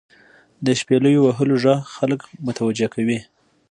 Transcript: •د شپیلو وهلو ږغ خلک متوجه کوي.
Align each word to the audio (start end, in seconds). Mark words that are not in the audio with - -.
•د 0.65 0.67
شپیلو 0.79 1.09
وهلو 1.21 1.55
ږغ 1.63 1.77
خلک 1.95 2.19
متوجه 2.45 2.87
کوي. 2.93 3.19